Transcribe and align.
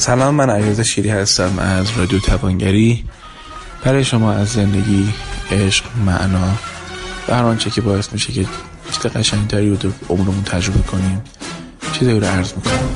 سلام 0.00 0.34
من 0.34 0.50
علیرضا 0.50 0.82
شیری 0.82 1.08
هستم 1.08 1.58
از 1.58 1.98
رادیو 1.98 2.18
توانگری. 2.18 3.04
برای 3.84 4.04
شما 4.04 4.32
از 4.32 4.48
زندگی 4.48 5.14
عشق 5.50 5.84
معنا 6.06 6.48
و 7.28 7.34
هر 7.34 7.44
آنچه 7.44 7.70
که 7.70 7.80
باعث 7.80 8.12
میشه 8.12 8.32
که 8.32 8.46
چیز 8.90 8.98
قشنگتری 8.98 9.70
رو 9.70 9.76
در 9.76 9.88
عمرمون 10.08 10.42
تجربه 10.42 10.82
کنیم 10.82 11.22
چیزی 11.92 12.12
رو 12.12 12.26
عرض 12.26 12.52
می‌کنم. 12.52 12.88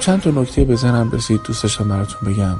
چند 0.00 0.20
تا 0.20 0.30
نکته 0.30 0.64
بزنم 0.64 1.10
رسید 1.10 1.42
دوست 1.42 1.62
داشتم 1.62 1.88
براتون 1.88 2.32
بگم. 2.32 2.56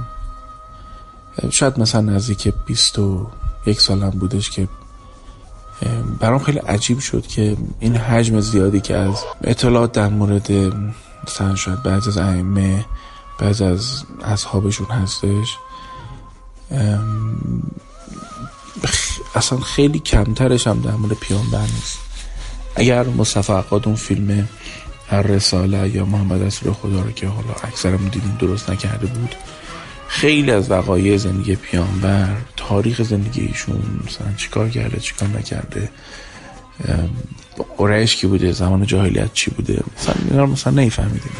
شاید 1.50 1.80
مثلا 1.80 2.00
نزدیک 2.00 2.52
بیست 2.66 2.98
و 2.98 3.30
یک 3.66 3.80
سالم 3.80 4.10
بودش 4.10 4.50
که 4.50 4.68
برام 6.20 6.38
خیلی 6.38 6.58
عجیب 6.58 6.98
شد 6.98 7.26
که 7.26 7.56
این 7.80 7.96
حجم 7.96 8.40
زیادی 8.40 8.80
که 8.80 8.96
از 8.96 9.24
اطلاعات 9.44 9.92
در 9.92 10.08
مورد 10.08 10.52
مثلا 11.26 11.54
شاید 11.54 11.82
بعض 11.82 12.08
از 12.08 12.18
ائمه 12.18 12.84
بعض 13.38 13.62
از 13.62 14.04
اصحابشون 14.24 14.86
هستش 14.86 15.56
اصلا 19.34 19.58
خیلی 19.58 19.98
کمترش 19.98 20.66
هم 20.66 20.80
در 20.80 20.90
مورد 20.90 21.14
پیامبر 21.14 21.60
نیست. 21.60 21.98
اگر 22.76 23.04
مصطفی 23.04 23.76
اون 23.86 23.94
فیلم 23.94 24.48
هر 25.08 25.22
رساله 25.22 25.88
یا 25.88 26.04
محمد 26.04 26.42
رسول 26.42 26.72
خدا 26.72 27.00
رو 27.00 27.10
که 27.10 27.28
حالا 27.28 27.54
اکثرمون 27.64 28.08
دیدیم 28.08 28.36
درست 28.40 28.70
نکرده 28.70 29.06
بود 29.06 29.34
خیلی 30.08 30.50
از 30.50 30.70
وقایع 30.70 31.16
زندگی 31.16 31.56
پیامبر 31.56 32.36
تاریخ 32.72 33.02
زندگی 33.02 33.40
ایشون 33.40 33.82
مثلا 34.06 34.26
چیکار 34.36 34.68
کرده 34.68 35.00
چیکار 35.00 35.28
نکرده 35.28 35.88
قریش 37.78 38.16
کی 38.16 38.26
بوده 38.26 38.52
زمان 38.52 38.86
جاهلیت 38.86 39.32
چی 39.32 39.50
بوده؟ 39.50 39.82
مثلا 39.98 40.14
اینا 40.30 40.46
مثلا 40.46 40.72
نیفهمیدیم 40.72 41.32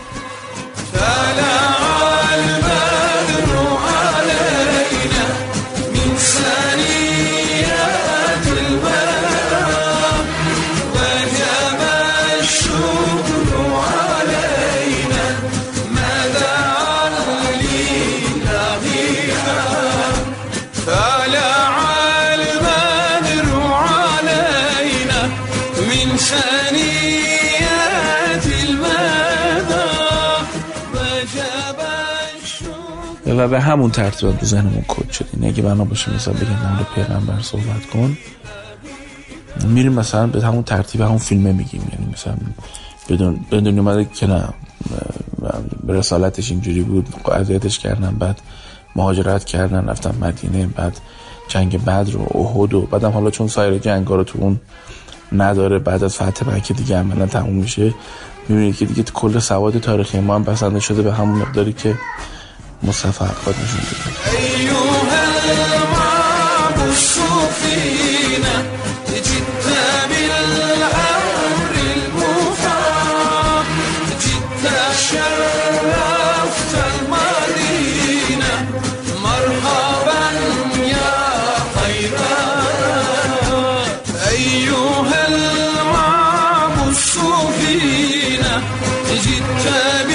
و 33.32 33.48
به 33.48 33.60
همون 33.60 33.90
ترتیب 33.90 34.36
تو 34.36 34.46
ذهنمون 34.46 34.84
کد 34.88 35.10
شد 35.10 35.26
اگه 35.42 35.62
بنا 35.62 35.84
باشه 35.84 36.14
مثلا 36.14 36.34
بگم 36.34 36.70
مورد 36.70 36.86
پیغمبر 36.94 37.42
صحبت 37.42 37.86
کن. 37.92 38.18
میریم 39.68 39.92
مثلا 39.92 40.26
به 40.26 40.42
همون 40.42 40.62
ترتیب 40.62 41.00
همون 41.00 41.18
فیلمه 41.18 41.52
میگیم. 41.52 41.88
یعنی 41.92 42.12
مثلا 42.12 42.34
بدون 43.08 43.40
بدون 43.50 43.78
اومده 43.78 44.04
که 44.04 44.26
نه 44.26 44.48
رسالتش 45.88 46.50
اینجوری 46.50 46.82
بود 46.82 47.08
اذیتش 47.32 47.78
کردن 47.78 48.16
بعد 48.18 48.38
مهاجرت 48.96 49.44
کردن 49.44 49.88
رفتن 49.88 50.14
مدینه 50.20 50.66
بعد 50.66 51.00
جنگ 51.48 51.84
بدر 51.84 52.16
و 52.16 52.38
احد 52.38 52.74
و 52.74 52.80
بعدم 52.80 53.10
حالا 53.10 53.30
چون 53.30 53.48
سایر 53.48 53.78
جنگ 53.78 54.08
رو 54.08 54.24
تو 54.24 54.38
اون 54.38 54.60
نداره 55.32 55.78
بعد 55.78 56.04
از 56.04 56.16
فتح 56.16 56.54
مکه 56.54 56.74
دیگه 56.74 56.96
عملا 56.96 57.26
تموم 57.26 57.54
میشه. 57.54 57.94
می‌بینید 58.48 58.76
که 58.76 58.86
دیگه 58.86 59.02
کل 59.02 59.38
سواد 59.38 59.78
تاریخی 59.78 60.20
ما 60.20 60.34
هم 60.34 60.44
بسنده 60.44 60.80
شده 60.80 61.02
به 61.02 61.14
همون 61.14 61.38
مقداری 61.38 61.72
که 61.72 61.94
مصطفى 62.82 63.28
قد 63.46 63.54
أيها 64.34 65.24
المعب 65.44 66.88
الصوفينا 66.88 68.54
جئت 69.08 69.66
بالعمر 70.10 71.74
المفاق 71.96 73.66
جئت 74.22 74.64
شرفت 75.08 76.74
المدينة. 76.92 78.52
مرحبا 79.24 80.24
يا 80.84 81.14
خير. 81.76 82.12
أيها 84.28 85.20
المعب 85.28 86.76
الصوفينا 86.88 88.62
جئت 89.10 89.64
بالأمر 90.06 90.11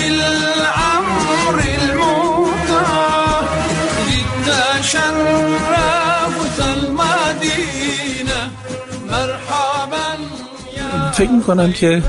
فکر 11.17 11.31
می‌کنم 11.31 11.73
که 11.73 12.03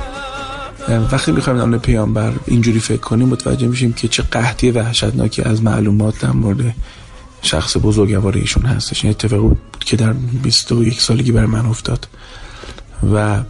وقتی 0.89 1.33
می‌خوایم 1.33 1.59
نام 1.59 1.79
پیامبر 1.79 2.33
اینجوری 2.47 2.81
فکر 2.81 3.01
کنیم 3.01 3.29
متوجه 3.29 3.67
میشیم 3.67 3.93
که 3.93 4.09
چه 4.09 4.23
قحطی 4.23 4.71
وحشتناکی 4.71 5.43
از 5.43 5.63
معلومات 5.63 6.21
در 6.21 6.31
مورد 6.31 6.75
شخص 7.43 7.77
بزرگوار 7.83 8.37
ایشون 8.37 8.63
هستش. 8.63 9.05
این 9.05 9.11
اتفاق 9.11 9.41
بود 9.41 9.59
که 9.81 9.97
در 9.97 10.13
21 10.13 11.01
سالگی 11.01 11.33
بر 11.33 11.47
من 11.47 11.67
افتاد 11.67 12.09
و 13.15 13.41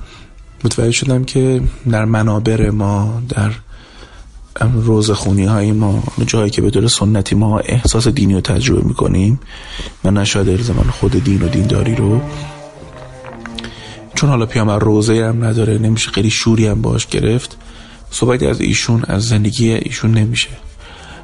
متوجه 0.65 0.93
شدم 0.93 1.25
که 1.25 1.61
در 1.91 2.05
منابر 2.05 2.71
ما 2.71 3.23
در 3.29 3.51
روزخونی 4.75 5.45
های 5.45 5.73
ما 5.73 6.03
جایی 6.27 6.51
که 6.51 6.63
به 6.63 6.71
طور 6.71 6.89
سنتی 6.89 7.35
ما 7.35 7.59
احساس 7.59 8.09
دینی 8.09 8.35
رو 8.35 8.41
تجربه 8.41 8.89
می‌کنیم 8.89 9.41
من 10.05 10.17
نشاید 10.17 10.63
زمان 10.63 10.91
خود 10.91 11.25
دین 11.25 11.43
و 11.43 11.49
دینداری 11.49 11.95
رو 11.95 12.21
چون 14.19 14.31
حالا 14.31 14.47
پیامبر 14.47 14.79
روزه 14.79 15.27
هم 15.27 15.45
نداره 15.45 15.79
نمیشه 15.79 16.11
خیلی 16.11 16.31
شوری 16.31 16.67
هم 16.67 16.83
باش 16.83 17.07
گرفت. 17.07 17.57
صحبتی 18.11 18.47
از 18.47 18.61
ایشون 18.61 19.05
از 19.09 19.29
زندگی 19.29 19.73
ایشون 19.73 20.11
نمیشه. 20.11 20.49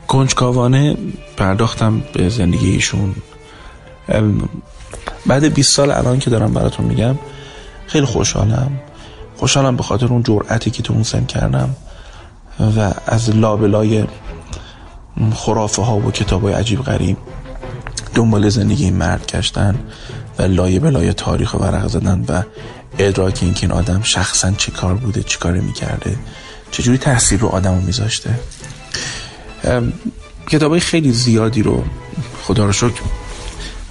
کنجکاوانه 0.08 0.96
پرداختم 1.36 2.02
به 2.12 2.28
زندگی 2.28 2.70
ایشون. 2.70 3.14
بعد 5.26 5.54
20 5.54 5.74
سال 5.74 5.90
الان 5.90 6.18
که 6.18 6.30
دارم 6.30 6.52
براتون 6.52 6.86
میگم 6.86 7.18
خیلی 7.86 8.06
خوشحالم. 8.06 8.70
خوشحالم 9.36 9.76
به 9.76 9.82
خاطر 9.82 10.06
اون 10.06 10.22
جرأتی 10.22 10.70
که 10.70 10.82
تو 10.82 10.92
اون 10.92 11.02
سن 11.02 11.24
کردم 11.24 11.76
و 12.76 12.92
از 13.06 13.30
لابلای 13.30 14.04
خرافه 15.34 15.82
ها 15.82 15.96
و 15.96 16.10
کتاب 16.10 16.42
های 16.42 16.52
عجیب 16.52 16.82
غریب 16.82 17.16
دنبال 18.14 18.48
زندگی 18.48 18.90
مرد 18.90 19.26
کشتن 19.26 19.78
و 20.38 20.42
لایه 20.42 20.80
به 20.80 20.90
لایه 20.90 21.12
تاریخ 21.12 21.54
ورق 21.54 21.86
زدن 21.86 22.24
و 22.28 22.42
ادراک 22.98 23.38
این 23.42 23.54
که 23.54 23.66
این 23.66 23.72
آدم 23.72 24.02
شخصا 24.02 24.50
چه 24.50 24.72
کار 24.72 24.94
بوده 24.94 25.22
چه 25.22 25.38
کار 25.38 25.52
می‌کرده 25.52 26.16
چجوری 26.70 26.98
تاثیر 26.98 27.40
رو 27.40 27.48
آدم 27.48 27.74
رو 27.74 27.80
میذاشته؟ 27.80 28.38
کتاب 30.48 30.70
های 30.70 30.80
خیلی 30.80 31.12
زیادی 31.12 31.62
رو 31.62 31.84
خدا 32.42 32.66
رو 32.66 32.72
شکر 32.72 33.00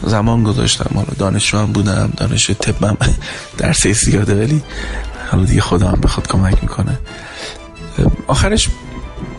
زمان 0.03 0.43
گذاشتم. 0.43 0.91
حالا 0.95 1.07
دانشجو 1.17 1.57
هم 1.57 1.71
بودم 1.71 2.13
دانش 2.17 2.51
طبم 2.51 2.97
درسه 3.57 3.93
زیاده 3.93 4.35
ولی 4.35 4.63
حالا 5.31 5.45
دیگه 5.45 5.61
خدا 5.61 5.87
هم 5.87 6.01
بخواد 6.01 6.27
کمک 6.27 6.57
می‌کنه. 6.61 6.99
آخرش 8.27 8.69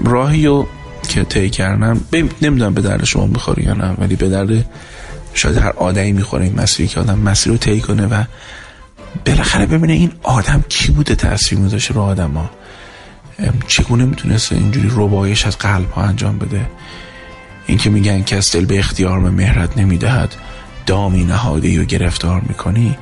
راهی 0.05 0.46
رو 0.46 0.66
که 1.08 1.25
طی 1.25 1.50
کردم 1.50 2.00
نمی‌دونم 2.43 2.75
به 2.75 2.81
درد 2.81 3.05
شما 3.05 3.26
می‌خوره 3.26 3.64
یا 3.64 3.75
نه 3.75 3.94
ولی 3.99 4.16
به 4.16 4.28
درد 4.28 4.64
شاید 5.34 5.56
هر 5.56 5.72
آدمی 5.76 6.12
می‌خوره 6.12 6.44
این 6.44 6.61
مسیری 6.61 6.88
که 6.88 7.00
آدم 7.00 7.19
مسیر 7.19 7.52
رو 7.52 7.58
طی 7.58 7.81
کنه 7.81 8.06
و 8.06 8.25
بالاخره 9.26 9.67
ببینه 9.67 9.93
این 9.93 10.12
آدم 10.23 10.65
کی 10.69 10.93
بوده 10.93 11.15
تاثیر 11.15 11.59
میذاشه 11.59 11.94
رو 11.94 12.00
آدم 12.00 12.31
ها 12.31 12.50
چگونه 13.69 14.05
می‌تونست 14.05 14.53
اینجوری 14.53 14.91
ربایش 14.93 15.47
از 15.47 15.59
قلب 15.59 15.91
ها 15.91 16.03
انجام 16.03 16.38
بده؟ 16.38 16.67
این 17.67 17.79
که 17.79 17.91
میگن 17.91 18.23
کس 18.23 18.56
دل 18.56 18.65
به 18.65 18.79
اختیار 18.79 19.21
به 19.21 19.31
مهرت 19.31 19.79
نمی‌دهد 19.79 20.35
دامی 20.87 21.25
نهاده 21.25 21.81
و 21.81 21.85
گرفتار 21.85 22.41
می‌کنی؟ 22.41 22.97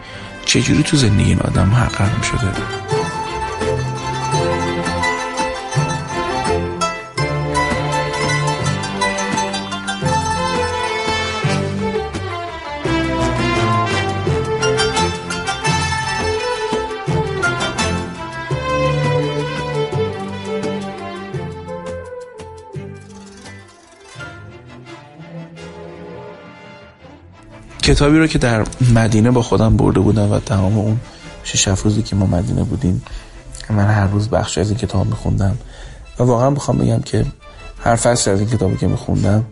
چجوری 0.45 0.83
تو 0.83 0.97
زندگی 0.97 1.29
این 1.29 1.41
آدم 1.41 1.69
محقق 1.69 2.19
می‌شده 2.19 2.53
کتابی 27.93 28.19
رو 28.19 28.27
که 28.27 28.39
در 28.39 28.67
مدینه 28.95 29.31
با 29.31 29.43
خودم 29.43 29.77
برده 29.77 30.01
بودم 30.01 30.33
و 30.33 30.39
تمام 30.39 30.79
اون 30.79 31.01
شش 31.45 31.69
روزی 31.69 32.03
که 32.03 32.17
ما 32.17 32.27
مدینه 32.27 32.65
بودیم 32.65 33.03
من 33.71 33.87
هر 33.87 34.07
روز 34.07 34.29
بخش 34.29 34.59
از 34.59 34.69
این 34.69 34.79
کتاب 34.79 35.07
میخوندم. 35.07 35.59
و 36.19 36.23
واقعا 36.25 36.51
بخوام 36.51 36.79
بگم 36.79 37.01
که 37.01 37.27
هر 37.85 37.97
فصل 37.97 38.31
از 38.31 38.41
این 38.41 38.49
کتابی 38.49 38.77
که 38.77 38.87
میخوندم 38.87 39.45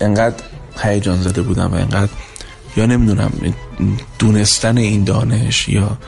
انقدر 0.00 0.44
هیجان 0.82 1.22
زده 1.22 1.42
بودم 1.42 1.70
و 1.70 1.74
انقدر 1.74 2.10
یا 2.76 2.86
نمی‌دونم 2.86 3.32
دونستن 4.18 4.78
این 4.78 5.04
دانش 5.04 5.68
یا 5.68 5.98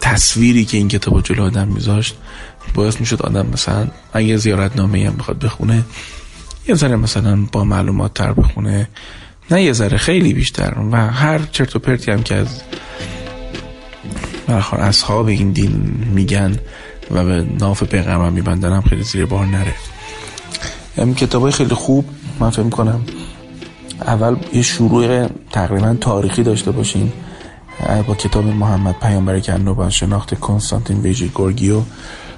تصویری 0.00 0.64
که 0.64 0.76
این 0.76 0.88
کتاب 0.88 1.22
جلو 1.22 1.42
آدم 1.42 1.68
میذاشت 1.68 2.16
باعث 2.74 3.00
می‌شد 3.00 3.22
آدم 3.22 3.46
مثلا 3.52 3.86
اگه 4.12 4.36
زیارت 4.36 4.76
نامه 4.76 5.06
هم 5.06 5.16
بخواد 5.16 5.38
بخونه 5.38 5.84
یه 6.68 6.74
ذره 6.74 6.96
مثلا 6.96 7.46
با 7.52 7.64
معلومات 7.64 8.14
تر 8.14 8.32
بخونه. 8.32 8.88
نه 9.50 9.62
یه 9.62 9.72
ذره 9.72 9.98
خیلی 9.98 10.32
بیشتر. 10.32 10.74
و 10.92 11.10
هر 11.10 11.38
چرت 11.52 11.76
و 11.76 11.78
پرتی 11.78 12.10
هم 12.10 12.22
که 12.22 12.34
از 12.34 12.62
برخور 14.46 14.80
اصحاب 14.80 15.26
این 15.26 15.50
دین 15.50 15.70
میگن 16.14 16.56
و 17.10 17.24
به 17.24 17.46
ناف 17.60 17.82
پیغمبر 17.82 18.30
میبندن 18.30 18.72
هم 18.72 18.82
خیلی 18.82 19.02
زیر 19.02 19.26
بار 19.26 19.46
نره. 19.46 19.74
کتاب 21.16 21.42
های 21.42 21.52
خیلی 21.52 21.74
خوب 21.74 22.04
من 22.40 22.50
فکر 22.50 22.68
کنم 22.68 23.00
اول 24.00 24.36
یه 24.52 24.62
شروع 24.62 25.28
تقریبا 25.52 25.96
تاریخی 26.00 26.42
داشته 26.42 26.70
باشین 26.70 27.12
با 28.06 28.14
کتاب 28.14 28.44
محمد 28.44 28.94
پیامبر 29.02 29.40
کنوبان 29.40 29.90
شناخت 29.90 30.40
کنستانتین 30.40 31.00
ویجی 31.00 31.28
گورگیو 31.28 31.82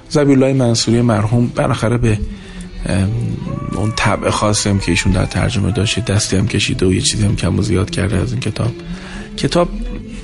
زبیلای 0.09 0.53
منصوری 0.53 1.01
مرحوم 1.01 1.47
بالاخره 1.47 1.97
به 1.97 2.19
اون 3.75 3.93
طبع 3.95 4.29
خاصی 4.29 4.69
هم 4.69 4.79
که 4.79 4.91
ایشون 4.91 5.11
در 5.11 5.25
ترجمه 5.25 5.71
داشته 5.71 6.01
دستی 6.01 6.37
هم 6.37 6.47
کشیده 6.47 6.85
و 6.85 6.93
یه 6.93 7.01
چیزی 7.01 7.25
هم 7.25 7.35
کم 7.35 7.59
و 7.59 7.61
زیاد 7.61 7.89
کرده 7.89 8.17
از 8.17 8.31
این 8.31 8.39
کتاب. 8.41 8.71
کتاب 9.37 9.69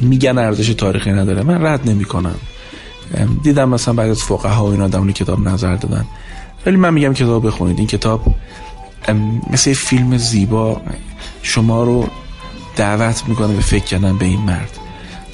میگن 0.02 0.38
ارزش 0.38 0.69
تاریخی 0.74 1.12
نداره. 1.12 1.44
من 1.44 1.66
رد 1.66 1.90
نمی 1.90 2.06
کنم 2.06 2.36
دیدم 3.44 3.69
مثلا 3.69 3.94
بعد 3.94 4.10
از 4.10 4.24
فقها 4.24 4.66
و 4.66 4.72
اینا 4.72 4.88
در 4.88 5.12
کتاب 5.12 5.48
نظر 5.48 5.75
دادن. 5.75 6.06
ولی 6.66 6.75
من 6.75 6.94
میگم 6.94 7.13
کتاب 7.13 7.48
بخونید. 7.48 7.78
این 7.78 7.88
کتاب 7.88 8.36
مثل 9.50 9.74
فیلم 9.74 10.18
زیبا. 10.18 10.81
شما 11.42 11.84
رو 11.84 12.08
دعوت 12.75 13.24
می‌کنه 13.28 13.54
به 13.54 13.62
فکر 13.62 13.84
کردن 13.84 14.18
به 14.18 14.25
این 14.25 14.40
مرد. 14.40 14.80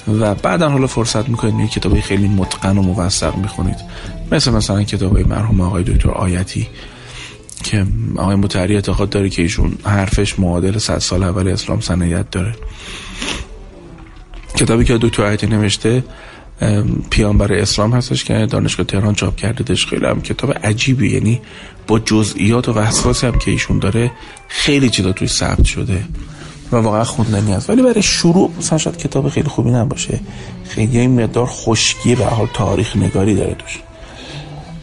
و 0.08 0.34
بعدا 0.34 0.68
حالا 0.68 0.86
فرصت 0.86 1.28
می‌کنید 1.28 1.60
یه 1.60 1.66
کتابی 1.66 2.00
خیلی 2.00 2.28
متقن 2.28 2.78
و 2.78 2.82
موثق 2.82 3.36
می‌خونید 3.36 3.76
مثل 4.32 4.50
مثلا 4.50 4.82
کتاب 4.82 5.18
مرحوم 5.18 5.60
آقای 5.60 5.84
دکتر 5.84 6.10
آیتی. 6.10 6.68
که 7.62 7.86
آقای 8.16 8.36
متحری 8.36 8.74
اعتقاد 8.74 9.10
داره 9.10 9.28
که 9.28 9.42
ایشون 9.42 9.78
حرفش 9.84 10.38
معادل 10.38 10.78
صد 10.78 10.98
سال 10.98 11.22
اول 11.22 11.48
اسلام 11.48 11.80
سنیت 11.80 12.30
داره. 12.30 12.54
کتابی 14.56 14.84
که 14.84 14.98
دکتر 14.98 15.22
آیتی 15.22 15.46
نوشته 15.46 16.04
پیامبر 17.10 17.52
اسلام 17.52 17.92
هستش 17.92 18.24
که 18.24 18.46
دانشگاه 18.46 18.86
تهران 18.86 19.14
چاپ 19.14 19.36
کرده 19.36 19.74
خیلی 19.74 20.06
هم 20.06 20.20
کتاب 20.20 20.52
عجیبی 20.64 21.10
یعنی 21.10 21.40
با 21.86 21.98
جزئیات 21.98 22.68
و 22.68 22.72
وسواسی 22.72 23.26
هم 23.26 23.38
که 23.38 23.50
ایشون 23.50 23.78
داره 23.78 24.10
خیلی 24.48 24.90
چیزا 24.90 25.12
توی 25.12 25.28
ثبت 25.28 25.64
شده 25.64 26.04
و 26.72 26.76
واقعا 26.76 27.04
خوندنی 27.04 27.52
است. 27.52 27.70
ولی 27.70 27.82
برای 27.82 28.02
شروع 28.02 28.50
مثلا 28.58 28.78
شاید 28.78 28.96
کتاب 28.96 29.28
خیلی 29.28 29.48
خوبی 29.48 29.70
نباشه. 29.70 30.20
خیلی 30.68 30.98
این 30.98 31.22
مقدار 31.22 31.46
خشکی 31.46 32.14
به 32.14 32.24
حال 32.24 32.48
تاریخ 32.54 32.96
نگاری 32.96 33.34
داره 33.34 33.54
توش. 33.54 33.78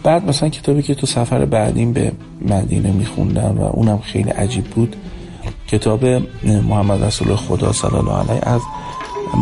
بعد 0.04 0.30
مثلا 0.30 0.50
کتابی 0.50 0.82
که 0.82 0.96
تو 0.96 1.08
سفر 1.08 1.46
بعدیم 1.46 1.94
به 1.94 2.12
مدینه 2.42 2.92
میخوندم 2.92 3.58
و 3.58 3.64
اونم 3.64 4.00
خیلی 4.00 4.30
عجیب 4.30 4.64
بود 4.64 4.96
کتاب 5.68 6.06
محمد 6.44 7.04
رسول 7.04 7.36
خدا 7.36 7.72
صلی 7.72 7.96
الله 7.96 8.30
علیه 8.30 8.42
از 8.44 8.62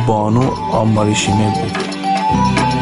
بانو 0.07 0.51
آماری 0.71 1.15
شیمل 1.15 1.51
بود. 1.51 2.77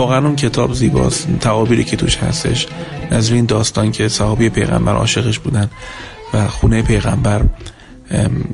واقعا 0.00 0.26
اون 0.26 0.36
کتاب 0.36 0.74
زیباست. 0.74 1.28
تعابیری 1.40 1.84
که 1.84 1.96
توش 1.96 2.16
هستش. 2.16 2.66
نظر 3.12 3.34
این 3.34 3.44
داستان 3.44 3.92
که 3.92 4.08
صحابی 4.08 4.48
پیغمبر 4.48 4.92
عاشقش 4.92 5.38
بودن 5.38 5.70
و 6.34 6.48
خونه 6.48 6.82
پیغمبر 6.82 7.44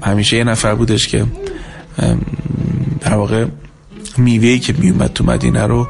همیشه 0.02 0.36
یه 0.36 0.44
نفر 0.44 0.74
بودش 0.74 1.08
که 1.08 1.26
در 3.00 3.14
واقع 3.14 3.44
میوهی 4.16 4.58
که 4.58 4.74
میومد 4.78 5.12
تو 5.12 5.24
مدینه 5.24 5.66
رو 5.66 5.88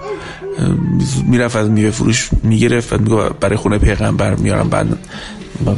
می‌رفت 1.26 1.56
از 1.56 1.70
میوه 1.70 1.90
فروش 1.90 2.30
می‌گرفت 2.42 2.92
و 2.92 2.98
میگو 2.98 3.22
برای 3.40 3.56
خونه 3.56 3.78
پیغمبر 3.78 4.34
میارم 4.34 4.68
بعد 4.68 4.98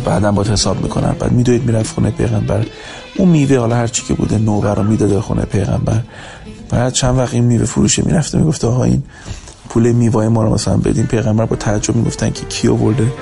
بعدم 0.05 0.35
با 0.35 0.43
حساب 0.43 0.83
می‌کنن 0.83 1.13
بعد 1.13 1.33
میدوید 1.33 1.65
می‌رفت 1.65 1.95
خونه 1.95 2.11
پیغمبر. 2.11 2.67
اون 3.17 3.29
میوه 3.29 3.59
حالا 3.59 3.77
هرچی 3.77 4.03
که 4.09 4.15
بوده 4.15 4.39
نوبر 4.39 4.75
رو 4.75 4.83
می‌داده 4.83 5.21
خونه 5.21 5.43
پیغمبر. 5.43 6.01
بعد 6.71 6.93
چند 6.93 7.19
وقت 7.19 7.35
این 7.35 7.45
میوه 7.45 7.65
فروشه 7.65 8.03
می‌رفته 8.07 8.39
می‌گفته 8.39 8.67
آقا 8.67 8.85
این 8.85 9.03
پول 9.69 9.93
میوه 9.93 10.29
ما 10.29 10.43
رو 10.43 10.55
مثلا 10.55 10.77
بدین. 10.77 11.07
پیغمبر 11.07 11.45
با 11.45 11.57
تعجب 11.57 11.97
می‌گفتن 11.97 12.31
که 12.31 12.47
کی 12.47 12.69
آورده. 12.69 13.13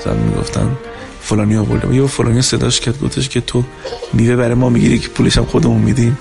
مثلا 0.00 0.14
می‌گفتن 0.14 0.76
فلانی 1.20 1.56
آورده. 1.56 1.94
یا 1.94 2.06
فلانی 2.06 2.42
صداش 2.42 2.80
کرد 2.80 3.00
گفتش 3.00 3.28
که 3.28 3.40
تو 3.40 3.64
میوه 4.12 4.36
برای 4.36 4.54
ما 4.54 4.68
می‌گیری 4.68 4.98
که 4.98 5.08
پولش 5.08 5.38
هم 5.38 5.44
خودمون 5.44 5.80
میدیم. 5.82 6.18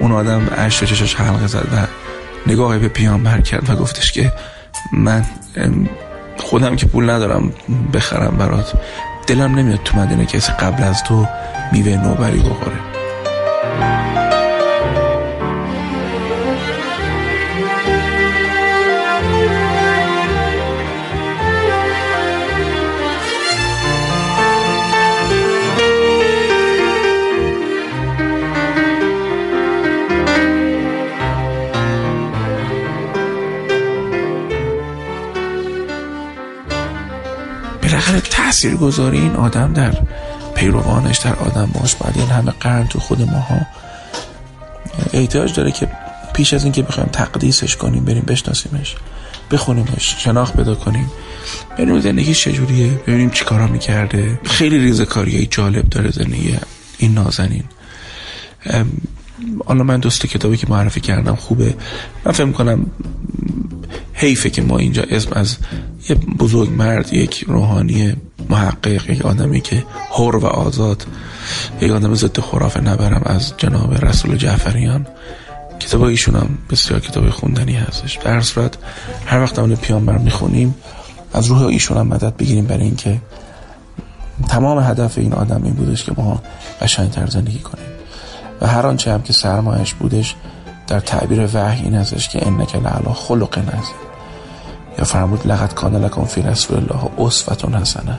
اون 0.00 0.12
آدم 0.12 0.46
عشق 0.46 0.84
چشش 0.84 1.14
حلقه 1.14 1.46
زد 1.46 1.68
و 1.72 1.86
نگاه 2.50 2.78
به 2.78 2.88
پیامبر 2.88 3.40
کرد 3.40 3.70
و 3.70 3.76
گفتش 3.76 4.12
که 4.12 4.32
من 4.92 5.24
خودم 6.36 6.76
که 6.76 6.86
پول 6.86 7.10
ندارم 7.10 7.52
بخرم 7.94 8.36
برات. 8.38 8.72
دلم 9.26 9.54
نمیاد 9.54 9.80
تو 9.84 9.98
مدینه 9.98 10.26
کسی 10.26 10.52
قبل 10.52 10.82
از 10.82 11.04
تو 11.04 11.26
میوه 11.72 11.96
نوبری 11.96 12.38
بخوره. 12.38 12.95
بالاخره 37.96 38.20
تأثیر 38.20 38.76
گذاری 38.76 39.18
این 39.18 39.36
آدم 39.36 39.72
در 39.72 39.94
پیروانش 40.54 41.18
در 41.18 41.34
آدم 41.34 41.70
باش. 41.74 41.94
بعد 41.94 42.18
این 42.18 42.28
همه 42.28 42.52
قرن 42.60 42.86
تو 42.86 42.98
خود 43.00 43.22
ماها 43.22 43.66
احتیاج 45.12 45.54
داره 45.54 45.72
که 45.72 45.88
پیش 46.34 46.54
از 46.54 46.64
اینکه 46.64 46.82
بخوایم 46.82 47.08
تقدیسش 47.12 47.76
کنیم 47.76 48.04
بریم 48.04 48.22
بشناسیمش 48.22 48.94
بخونیمش 49.50 50.14
شناخت 50.18 50.56
پیدا 50.56 50.74
کنیم. 50.74 51.10
ببینیم 51.78 52.00
زندگی 52.00 52.34
چجوریه 52.34 52.90
ببینیم 52.90 53.30
چی 53.30 53.44
کارا 53.44 53.66
می‌کرده. 53.66 54.40
خیلی 54.44 54.78
ریزکاری 54.78 55.46
جالب 55.46 55.88
داره 55.88 56.10
زندگی 56.10 56.58
این 56.98 57.14
نازنین. 57.14 57.64
حالا 59.66 59.82
من 59.82 60.00
دوست 60.00 60.26
کتابی 60.26 60.56
که 60.56 60.66
معرفی 60.70 61.00
کردم 61.00 61.34
خوبه. 61.34 61.74
من 62.24 62.32
فهم 62.32 62.52
کنم 62.52 62.86
حیفه 64.16 64.50
که 64.50 64.62
ما 64.62 64.78
اینجا 64.78 65.02
اسم 65.10 65.30
از 65.32 65.56
یه 66.08 66.16
بزرگ 66.16 66.70
مرد 66.70 67.12
یک 67.12 67.44
روحانی 67.48 68.16
محقق 68.50 69.10
یک 69.10 69.26
آدمی 69.26 69.60
که 69.60 69.84
حر 70.10 70.36
و 70.36 70.46
آزاد 70.46 71.06
یک 71.80 71.92
آدم 71.92 72.14
ضد 72.14 72.40
خرافه 72.40 72.80
نبرم 72.80 73.22
از 73.24 73.52
جناب 73.56 74.04
رسول 74.04 74.36
جعفریان. 74.36 75.06
کتاب 75.80 76.02
ایشون 76.02 76.36
هم 76.36 76.58
بسیار 76.70 77.00
کتاب 77.00 77.30
خوندنی 77.30 77.74
هستش. 77.74 78.18
در 78.24 78.40
صورت 78.40 78.78
هر 79.26 79.42
وقت 79.42 79.58
اون 79.58 79.76
پیامبر 79.76 80.18
می‌خونیم 80.18 80.74
از 81.32 81.46
روح 81.46 81.62
ایشون 81.62 81.96
هم 81.96 82.06
مدد 82.06 82.36
بگیریم 82.36 82.66
برای 82.66 82.84
اینکه 82.84 83.20
تمام 84.48 84.78
هدف 84.78 85.18
این 85.18 85.32
آدم 85.32 85.64
این 85.64 85.74
بودش 85.74 86.04
که 86.04 86.12
ما 86.16 86.42
قشنگتر 86.80 87.26
زندگی 87.26 87.58
کنیم. 87.58 87.86
و 88.60 88.66
هر 88.66 88.86
آنچه 88.86 89.12
هم 89.12 89.22
که 89.22 89.32
سرمایش 89.32 89.94
بودش 89.94 90.34
در 90.86 91.00
تعبیر 91.00 91.48
وحی 91.54 91.82
این 91.82 91.94
ازش 91.94 92.28
که 92.28 92.46
انک 92.46 92.76
لعلا 92.76 93.12
خلق 93.12 93.58
نزد 93.58 94.05
یا 94.98 95.04
فرمود 95.04 95.46
لقد 95.46 95.74
کان 95.74 95.96
لکم 95.96 96.24
فی 96.24 96.42
رسول 96.42 96.76
الله 96.76 97.10
اسوتون 97.18 97.74
حسنه 97.74 98.18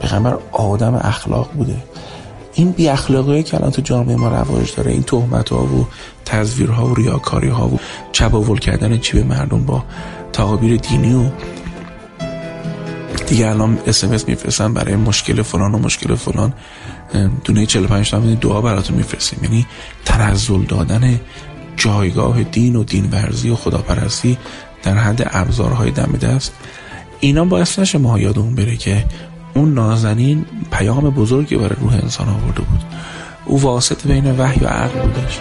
پیغمبر 0.00 0.38
آدم 0.52 0.94
اخلاق 0.94 1.52
بوده. 1.52 1.76
این 2.54 2.72
بی 2.72 2.88
اخلاقی 2.88 3.42
که 3.42 3.56
الان 3.56 3.70
تو 3.70 3.82
جامعه 3.82 4.16
ما 4.16 4.28
رواج 4.28 4.74
داره. 4.76 4.92
این 4.92 5.02
تهمت 5.02 5.48
ها 5.48 5.64
و 5.64 5.86
ها 6.72 6.86
و 6.86 6.94
ریاکاری 6.94 7.48
ها 7.48 7.68
و 7.68 7.78
چباول 8.12 8.58
کردن 8.58 9.00
به 9.12 9.24
مردم 9.24 9.64
با 9.64 9.84
تقابیر 10.32 10.76
دینی 10.76 11.14
و 11.14 11.30
دیگه 13.26 13.48
الان 13.48 13.78
اسمس 13.86 14.28
میفرستن 14.28 14.74
برای 14.74 14.96
مشکل 14.96 15.42
فلان 15.42 15.74
و 15.74 15.78
مشکل 15.78 16.14
فلان. 16.14 16.52
دونه 17.44 17.66
45 17.66 18.10
تا 18.10 18.18
دعا 18.18 18.60
براتون 18.60 18.96
میفرستیم. 18.96 19.44
یعنی 19.44 19.66
تنزل 20.04 20.62
دادن 20.62 21.20
جایگاه 21.76 22.42
دین 22.42 22.76
و 22.76 22.84
دین 22.84 23.10
ورزی 23.10 23.50
و 23.50 23.56
خداپرستی 23.56 24.38
در 24.82 24.94
حد 24.94 25.28
ابزارهای 25.30 25.90
دم 25.90 26.12
دست. 26.12 26.52
اینا 27.20 27.44
باعث 27.44 27.78
نشه 27.78 27.98
ما 27.98 28.18
یادمون 28.18 28.54
بره 28.54 28.76
که 28.76 29.04
اون 29.54 29.74
نازنین 29.74 30.44
پیام 30.70 31.10
بزرگی 31.10 31.56
برای 31.56 31.76
روح 31.80 31.94
انسان 31.94 32.28
آورده 32.28 32.60
بود. 32.60 32.80
او 33.44 33.62
واسط 33.62 34.06
بین 34.06 34.38
وحی 34.38 34.60
و 34.64 34.68
عقل 34.68 35.00
بودش. 35.00 35.40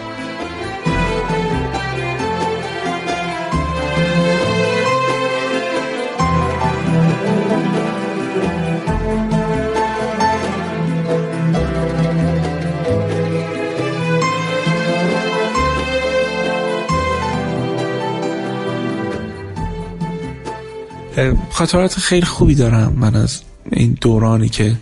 خاطرات 21.51 21.99
خیلی 21.99 22.25
خوبی 22.25 22.55
دارم. 22.55 22.93
من 22.97 23.15
از 23.15 23.41
این 23.71 23.97
دورانی 24.01 24.49
که 24.49 24.75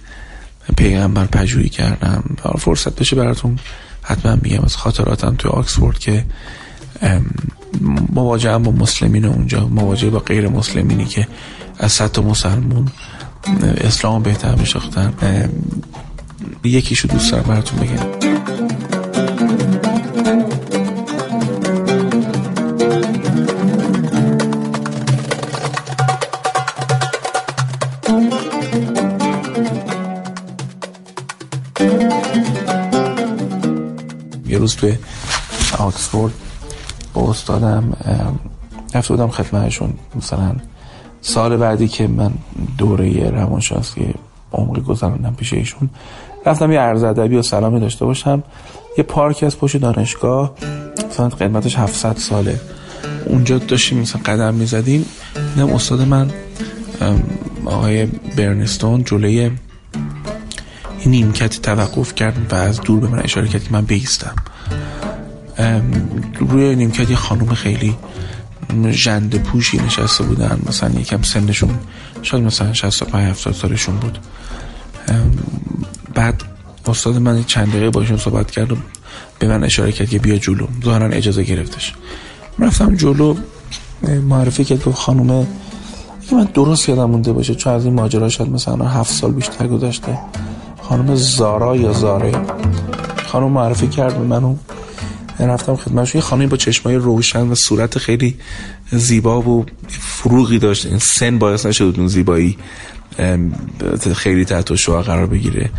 پیغمبر 0.77 1.25
پژوهی 1.25 1.69
کردم 1.69 2.23
فرصت 2.59 2.95
بشه 2.95 3.15
براتون 3.15 3.59
حتما 4.01 4.37
میگم 4.41 4.63
از 4.63 4.75
خاطراتم 4.75 5.35
تو 5.35 5.49
آکسفورد 5.49 5.99
که 5.99 6.25
مواجه 8.13 8.57
با 8.57 8.71
مسلمین 8.71 9.25
اونجا 9.25 9.67
مواجه 9.67 10.09
با 10.09 10.19
غیر 10.19 10.47
مسلمینی 10.47 11.05
که 11.05 11.27
از 11.79 11.91
صد 11.91 12.19
مسلمون 12.19 12.87
اسلام 13.77 14.23
بهتر 14.23 14.55
میشاختن 14.55 15.13
یکیشو 16.63 17.07
دوست 17.07 17.31
دارم 17.31 17.43
براتون 17.43 17.79
بگم. 17.79 18.96
توی 34.77 34.95
آکسفورد 35.77 36.33
با 37.13 37.29
استادم 37.29 37.93
رفته 38.93 39.13
بودم 39.13 39.27
خدمتشون 39.27 39.93
مثلا 40.15 40.55
سال 41.21 41.57
بعدی 41.57 41.87
که 41.87 42.07
من 42.07 42.31
دوره 42.77 43.29
روانشناسی 43.29 44.13
عمقی 44.53 44.81
گذراندم 44.81 45.33
پیش 45.33 45.53
ایشون 45.53 45.89
رفتم 46.45 46.71
یه 46.71 46.79
عرض 46.79 47.03
ادبی 47.03 47.35
و 47.35 47.41
سلامی 47.41 47.79
داشته 47.79 48.05
باشم. 48.05 48.43
یه 48.97 49.03
پارک 49.03 49.43
از 49.43 49.57
پشت 49.57 49.77
دانشگاه 49.77 50.53
مثلا 51.09 51.29
قدمتش 51.29 51.77
700 51.77 52.17
ساله. 52.17 52.59
اونجا 53.25 53.57
داشتیم 53.57 53.99
مثلا 53.99 54.21
قدم 54.25 54.53
می‌زدیم. 54.53 55.05
دیدم 55.55 55.73
استاد 55.73 56.01
من 56.01 56.31
آقای 57.65 58.05
برنستون 58.05 59.03
جلوی 59.03 59.51
نیمکت 61.05 61.61
توقف 61.61 62.15
کرد 62.15 62.53
و 62.53 62.55
از 62.55 62.81
دور 62.81 62.99
به 62.99 63.07
من 63.07 63.19
اشاره 63.19 63.47
کرد 63.47 63.63
که 63.63 63.71
من 63.71 63.85
بیستم. 63.85 64.35
روی 66.39 66.75
نیمکت 66.75 67.09
یه 67.09 67.15
خانوم 67.15 67.53
خیلی 67.53 67.95
جند 68.91 69.43
پوشی 69.43 69.77
نشسته 69.77 70.23
بودن. 70.23 70.61
مثلا 70.67 70.89
یکم 70.99 71.21
سنشون 71.21 71.79
شاید 72.21 72.43
مثلا 72.43 72.73
65 72.73 73.29
70 73.29 73.53
سالشون 73.53 73.95
بود. 73.95 74.19
بعد 76.13 76.43
استاد 76.87 77.17
من 77.17 77.43
چند 77.43 77.69
دقیقه 77.69 77.89
باشون 77.89 78.17
صحبت 78.17 78.51
کرد 78.51 78.71
و 78.71 78.75
به 79.39 79.47
من 79.47 79.63
اشاره 79.63 79.91
کرد 79.91 80.09
که 80.09 80.19
بیا 80.19 80.37
جلو. 80.37 80.67
ظاهرا 80.85 81.07
اجازه 81.07 81.43
گرفتش. 81.43 81.93
رفتم 82.59 82.95
جلو 82.95 83.35
معرفی 84.29 84.63
کرد 84.63 84.83
که 84.83 84.91
خانومه 84.91 85.47
من 86.31 86.43
درست 86.53 86.89
یادم 86.89 87.09
مونده 87.09 87.33
باشه 87.33 87.55
چون 87.55 87.73
از 87.73 87.85
این 87.85 87.93
ماجرا 87.93 88.29
شاید 88.29 88.49
مثلا 88.49 88.85
هفت 88.85 89.13
سال 89.13 89.31
بیشتر 89.31 89.67
گذشته. 89.67 90.19
خانم 90.81 91.15
زارا 91.15 91.75
یا 91.75 91.93
زاره 91.93 92.31
خانم 93.27 93.51
معرفی 93.51 93.87
کرد 93.87 94.17
به 94.17 94.23
منو 94.23 94.55
رفتم 95.39 95.75
خدمتش 95.75 96.15
یه 96.15 96.21
خانمی 96.21 96.47
با 96.47 96.57
چشمای 96.57 96.95
روشن 96.95 97.47
و 97.47 97.55
صورت 97.55 97.97
خیلی 97.97 98.37
زیبا 98.91 99.41
و 99.41 99.65
فروغی 99.89 100.59
داشت. 100.59 100.85
این 100.85 100.99
سن 100.99 101.39
باعث 101.39 101.65
نشد 101.65 101.95
اون 101.97 102.07
زیبایی 102.07 102.57
خیلی 104.15 104.45
تحت 104.45 104.75
شعا 104.75 105.01
قرار 105.01 105.25
بگیره. 105.25 105.69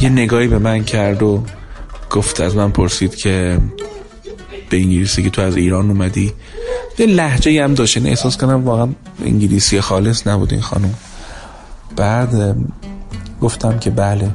یه 0.00 0.08
نگاهی 0.08 0.48
به 0.48 0.58
من 0.58 0.84
کرد 0.84 1.22
و 1.22 1.44
گفت 2.10 2.40
از 2.40 2.56
من 2.56 2.70
پرسید 2.70 3.14
که 3.14 3.58
به 4.70 4.76
انگلیسی 4.76 5.22
که 5.22 5.30
تو 5.30 5.42
از 5.42 5.56
ایران 5.56 5.90
اومدی. 5.90 6.32
یه 6.98 7.06
لحجه 7.06 7.64
هم 7.64 7.74
داشت. 7.74 7.96
یعنی 7.96 8.08
احساس 8.08 8.36
کنم 8.36 8.64
واقعا 8.64 8.88
انگلیسی 9.24 9.80
خالص 9.80 10.26
نبود 10.26 10.52
این 10.52 10.62
خانم. 10.62 10.94
بعد 11.96 12.56
گفتم 13.40 13.78
که 13.78 13.90
بله. 13.90 14.30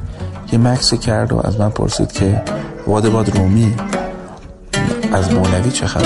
یه 0.52 0.58
مکسی 0.58 0.98
کرد 0.98 1.32
و 1.32 1.46
از 1.46 1.60
من 1.60 1.70
پرسید 1.70 2.12
که 2.12 2.42
واد 2.86 3.08
باد 3.08 3.36
رومی 3.36 3.76
از 5.12 5.32
مولوی 5.32 5.70
چه 5.70 5.86
خبر؟ 5.86 6.04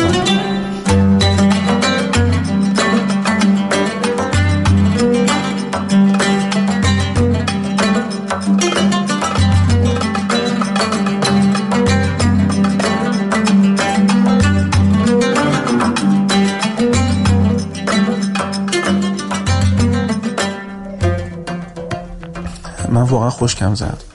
من 22.88 23.02
واقعا 23.02 23.30
خوشکم 23.30 23.74
زد. 23.74 24.11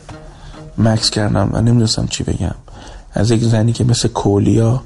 مکس 0.77 1.09
کردم 1.09 1.49
و 1.53 1.57
نمی‌دونستم 1.57 2.07
چی 2.07 2.23
بگم. 2.23 2.55
از 3.13 3.31
یک 3.31 3.43
زنی 3.43 3.73
که 3.73 3.83
مثل 3.83 4.07
کولیا 4.07 4.83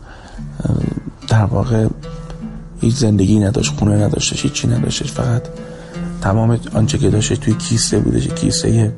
در 1.28 1.46
واقع 1.46 1.88
هیچ 2.82 2.96
زندگی 2.96 3.40
نداشت 3.40 3.74
خونه 3.80 3.96
نداشتش 3.96 4.44
هیچی 4.44 4.68
نداشتش 4.68 5.12
فقط 5.12 5.42
تمام 6.22 6.60
آنچه 6.74 6.98
که 6.98 7.10
داشته 7.10 7.36
توی 7.36 7.54
کیسه 7.54 8.00
بودش 8.00 8.28
کیسه 8.28 8.94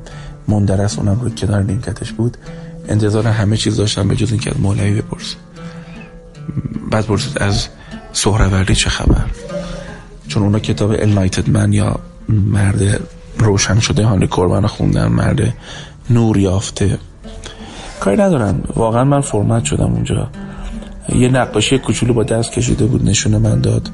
مندرس 0.48 0.98
اونم 0.98 1.20
روی 1.20 1.30
کنار 1.30 1.62
نیمکتش 1.62 2.12
بود. 2.12 2.36
انتظار 2.88 3.28
همه 3.28 3.56
چیز 3.56 3.76
داشتم 3.76 4.08
به 4.08 4.16
جز 4.16 4.30
اینکه 4.30 4.50
از 4.50 4.60
مولوی 4.60 5.02
بپرس 5.02 5.34
بعد 6.90 7.04
پرسید 7.04 7.38
از 7.38 7.68
سهروردی 8.12 8.74
چه 8.74 8.90
خبر؟ 8.90 9.24
چون 10.28 10.42
اونا 10.42 10.58
کتاب 10.58 10.90
النایتد 10.90 11.50
من 11.50 11.72
یا 11.72 12.00
مرد 12.28 13.00
روشن 13.38 13.80
شده 13.80 14.06
هانری 14.06 14.26
کوربان 14.26 14.66
خوندن 14.66 15.06
مرد 15.06 15.54
نور 16.10 16.38
یافته. 16.38 16.98
کاری 18.00 18.16
ندارم. 18.16 18.62
واقعا 18.76 19.04
من 19.04 19.20
فرمت 19.20 19.64
شدم 19.64 19.92
اونجا. 19.92 20.28
یه 21.08 21.28
نقاشی 21.28 21.78
کوچولو 21.78 22.14
با 22.14 22.22
دست 22.22 22.52
کشیده 22.52 22.86
بود 22.86 23.08
نشونه 23.08 23.38
من 23.38 23.60
داد. 23.60 23.90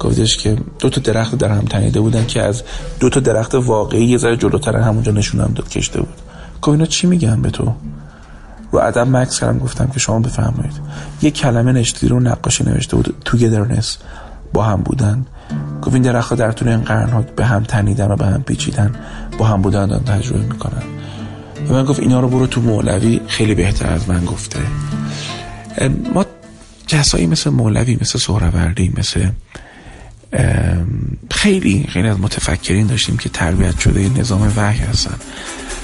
گفتش 0.00 0.36
که 0.36 0.56
دو 0.78 0.90
تا 0.90 1.00
درخت 1.00 1.34
در 1.34 1.48
هم 1.48 1.64
تنیده 1.64 2.00
بودن 2.00 2.26
که 2.26 2.42
از 2.42 2.62
دو 3.00 3.10
تا 3.10 3.20
درخت 3.20 3.54
واقعی 3.54 4.04
یه 4.04 4.18
ذره 4.18 4.36
جلوتر 4.36 4.76
همونجا 4.76 5.12
نشونم 5.12 5.52
داد 5.54 5.68
کشته 5.68 6.00
بود. 6.00 6.14
گفت 6.62 6.68
اینا 6.68 6.86
چی 6.86 7.06
میگن 7.06 7.42
به 7.42 7.50
تو؟ 7.50 7.72
رو 8.72 8.78
ادب 8.78 9.16
مکس 9.16 9.40
کردم 9.40 9.58
گفتم 9.58 9.86
که 9.86 10.00
شما 10.00 10.20
بفرمایید. 10.20 10.80
یه 11.22 11.30
کلمه 11.30 11.72
نشتی 11.72 12.08
رو 12.08 12.20
نقاشی 12.20 12.64
نوشته 12.64 12.96
بود 12.96 13.14
توگدرنس 13.24 13.98
با 14.52 14.62
هم 14.62 14.82
بودن. 14.82 15.26
گفت 15.82 15.94
این 15.94 16.02
در 16.02 16.52
طول 16.52 16.68
این 16.68 16.80
قرن 16.80 17.24
به 17.36 17.44
هم 17.44 17.62
تنیدن 17.62 18.10
و 18.10 18.16
به 18.16 18.26
هم 18.26 18.42
پیچیدن. 18.42 18.94
با 19.38 19.46
هم 19.46 19.62
بودن 19.62 19.98
تجربه 19.98 20.42
می‌کنن. 20.42 20.99
و 21.70 21.72
من 21.72 21.84
گفت 21.84 22.00
اینا 22.00 22.20
رو 22.20 22.28
برو 22.28 22.46
تو 22.46 22.60
مولوی 22.60 23.20
خیلی 23.26 23.54
بهتر 23.54 23.92
از 23.92 24.08
من 24.08 24.24
گفته. 24.24 24.60
ما 26.14 26.26
کسایی 26.88 27.26
مثل 27.26 27.50
مولوی 27.50 27.98
مثل 28.00 28.18
سهروردی 28.18 28.92
مثل 28.96 29.28
خیلی 31.30 31.86
خیلی 31.88 32.08
از 32.08 32.20
متفکرین 32.20 32.86
داشتیم 32.86 33.16
که 33.16 33.28
تربیت 33.28 33.78
شده 33.78 34.08
نظام 34.18 34.52
وحی 34.56 34.78
هستن. 34.78 35.14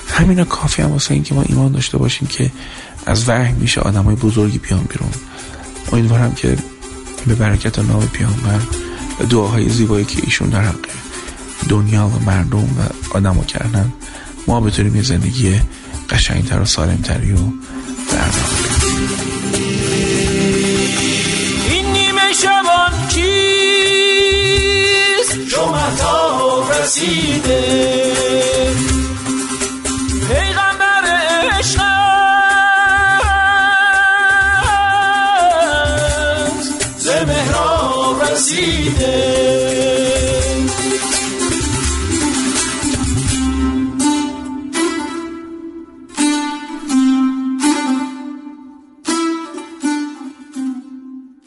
همینا 0.08 0.44
کافی 0.44 0.82
هم 0.82 0.92
واسه 0.92 1.14
اینکه 1.14 1.34
ما 1.34 1.42
ایمان 1.42 1.72
داشته 1.72 1.98
باشیم 1.98 2.28
که 2.28 2.50
از 3.06 3.28
وحی 3.28 3.52
میشه 3.52 3.80
های 3.80 4.16
بزرگی 4.16 4.58
بیان 4.58 4.82
بیرون. 4.82 5.10
امیدوارم 5.92 6.34
که 6.34 6.56
به 7.26 7.34
برکت 7.34 7.78
نام 7.78 8.08
پیامبر 8.12 8.60
دعاهای 9.30 9.68
زیبایی 9.68 10.04
که 10.04 10.20
ایشون 10.24 10.48
در 10.48 10.60
حق 10.60 10.86
دنیا 11.68 12.06
و 12.06 12.24
مردم 12.26 12.58
و 12.58 12.82
آدمو 13.14 13.44
کردن 13.44 13.92
ما 14.46 14.60
بتونیم 14.60 14.96
یه 14.96 15.02
زندگی 15.02 15.60
قشنگتر 16.10 16.60
و 16.60 16.64
سالمتری 16.64 17.32
و 17.32 17.36
برنامه 17.36 18.32
این 21.70 21.86
نیمه 21.86 22.32
شبان 22.42 23.08
رسیده 23.08 23.46
رسیده. 26.82 28.95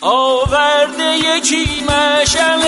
آورده 0.09 1.03
یکی 1.03 1.83
مشل 1.83 2.63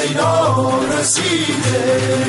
سینا 0.00 0.80
رسیده. 0.98 2.20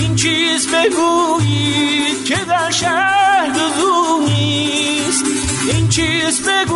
این 0.00 0.16
چیز 0.16 0.68
بگویید 0.68 2.24
که 2.24 2.36
در 2.36 2.70
شهر 2.70 3.48
دزو 3.48 4.26
نیست 4.26 5.24
این 5.72 5.88
چیز 5.88 6.40
بگویید 6.40 6.75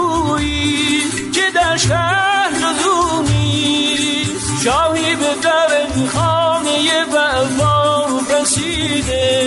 در 1.71 1.77
شهر 1.77 2.51
دزو 2.51 3.23
نیست 3.23 4.63
شاهی 4.65 5.17
به 5.17 5.35
در 5.43 6.07
خانه 6.07 7.05
وفا 7.15 8.07
رسیده. 8.31 9.41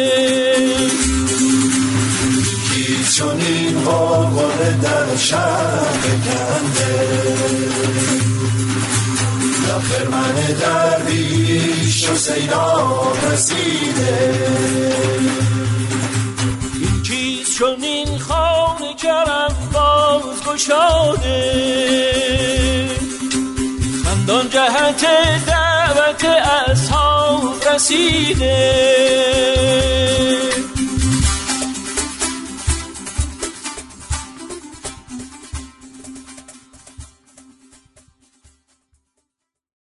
چنین 3.17 3.79
غلغله 3.85 4.77
در 4.81 5.17
شهر 5.17 6.01
کنده 6.25 7.07
لب 9.67 10.11
من 10.11 10.35
درویش 10.61 12.09
و 12.09 12.15
سینا 12.15 13.01
رسیده. 13.31 14.33
این 16.79 17.01
چیز 17.03 17.55
چون 17.57 17.83
این 17.83 18.19
خانه 18.19 18.93
کرم 18.93 19.55
باز 20.23 20.43
گشاده 20.43 21.39
خندان 24.05 24.49
جهت 24.49 25.05
دعوت 25.45 26.25
اصحاب 26.25 27.67
رسیده. 27.73 28.83